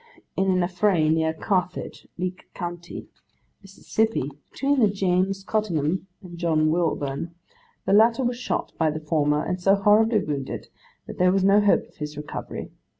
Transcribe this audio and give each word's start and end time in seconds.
in 0.35 0.49
an 0.49 0.63
affray 0.63 1.09
near 1.13 1.31
Carthage, 1.31 2.07
Leake 2.17 2.51
county, 2.55 3.07
Mississippi, 3.61 4.31
between 4.51 4.91
James 4.95 5.43
Cottingham 5.43 6.07
and 6.23 6.39
John 6.39 6.71
Wilburn, 6.71 7.35
the 7.85 7.93
latter 7.93 8.23
was 8.23 8.37
shot 8.39 8.71
by 8.79 8.89
the 8.89 8.99
former, 8.99 9.45
and 9.45 9.61
so 9.61 9.75
horribly 9.75 10.23
wounded, 10.23 10.69
that 11.05 11.19
there 11.19 11.31
was 11.31 11.43
no 11.43 11.61
hope 11.61 11.87
of 11.87 11.97
his 11.97 12.17
recovery. 12.17 12.71